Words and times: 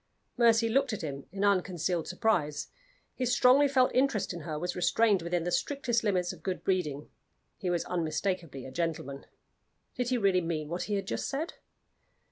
Mercy 0.35 0.67
looked 0.67 0.93
at 0.93 1.03
him 1.03 1.27
in 1.31 1.45
unconcealed 1.45 2.07
surprise. 2.07 2.69
His 3.13 3.31
strongly 3.31 3.67
felt 3.67 3.93
interest 3.93 4.33
in 4.33 4.39
her 4.39 4.57
was 4.57 4.75
restrained 4.75 5.21
within 5.21 5.43
the 5.43 5.51
strictest 5.51 6.03
limits 6.03 6.33
of 6.33 6.41
good 6.41 6.63
breeding: 6.63 7.07
he 7.55 7.69
was 7.69 7.85
unmistakably 7.85 8.65
a 8.65 8.71
gentleman. 8.71 9.27
Did 9.93 10.09
he 10.09 10.17
really 10.17 10.41
mean 10.41 10.69
what 10.69 10.85
he 10.89 10.95
had 10.95 11.05
just 11.05 11.29
said? 11.29 11.53